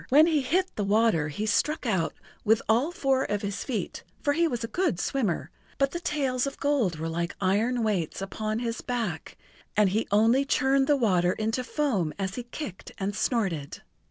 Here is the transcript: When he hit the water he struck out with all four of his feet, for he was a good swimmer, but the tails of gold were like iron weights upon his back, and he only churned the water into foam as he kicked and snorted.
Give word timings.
When 0.09 0.25
he 0.25 0.41
hit 0.41 0.75
the 0.75 0.83
water 0.83 1.27
he 1.27 1.45
struck 1.45 1.85
out 1.85 2.15
with 2.43 2.63
all 2.67 2.91
four 2.91 3.23
of 3.23 3.43
his 3.43 3.63
feet, 3.63 4.01
for 4.23 4.33
he 4.33 4.47
was 4.47 4.63
a 4.63 4.67
good 4.67 4.99
swimmer, 4.99 5.51
but 5.77 5.91
the 5.91 5.99
tails 5.99 6.47
of 6.47 6.57
gold 6.59 6.97
were 6.97 7.07
like 7.07 7.35
iron 7.39 7.83
weights 7.83 8.19
upon 8.19 8.57
his 8.57 8.81
back, 8.81 9.37
and 9.77 9.89
he 9.89 10.07
only 10.09 10.43
churned 10.43 10.87
the 10.87 10.97
water 10.97 11.33
into 11.33 11.63
foam 11.63 12.15
as 12.17 12.33
he 12.33 12.41
kicked 12.41 12.91
and 12.97 13.15
snorted. 13.15 13.83